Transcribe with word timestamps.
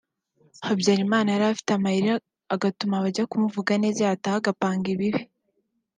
Habyarimana 0.65 1.27
yari 1.33 1.45
afite 1.51 1.71
amayeri 1.73 2.09
agatuma 2.55 2.93
abajya 2.97 3.29
kumuvuga 3.31 3.71
neza 3.83 3.99
yataha 4.09 4.37
agapanga 4.39 4.87
ibibi 4.95 5.21